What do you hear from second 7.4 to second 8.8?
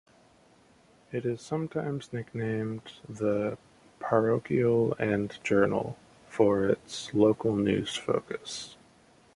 news focus.